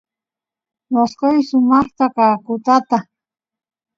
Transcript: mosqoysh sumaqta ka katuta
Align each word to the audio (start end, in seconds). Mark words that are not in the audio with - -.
mosqoysh 0.93 1.45
sumaqta 1.49 2.05
ka 2.15 2.27
katuta 2.45 2.97